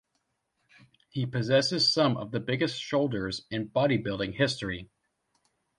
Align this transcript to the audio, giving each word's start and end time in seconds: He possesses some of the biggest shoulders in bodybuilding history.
He 1.09 1.27
possesses 1.27 1.93
some 1.93 2.17
of 2.17 2.31
the 2.31 2.39
biggest 2.39 2.81
shoulders 2.81 3.45
in 3.51 3.69
bodybuilding 3.69 4.33
history. 4.33 4.89